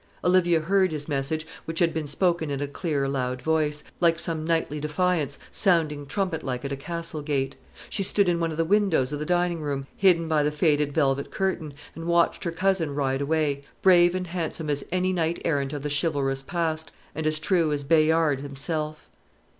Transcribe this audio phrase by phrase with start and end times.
[0.23, 4.43] Olivia heard his message, which had been spoken in a clear loud voice, like some
[4.43, 7.55] knightly defiance, sounding trumpet like at a castle gate.
[7.87, 10.91] She stood in one of the windows of the dining room, hidden by the faded
[10.91, 15.71] velvet curtain, and watched her cousin ride away, brave and handsome as any knight errant
[15.71, 19.07] of the chivalrous past, and as true as Bayard himself.